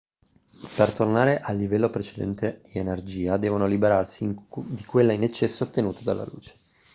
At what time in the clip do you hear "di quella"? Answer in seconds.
4.55-5.13